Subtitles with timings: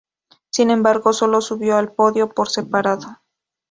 [0.49, 3.19] Sin embargo, sólo subió al podio por separado.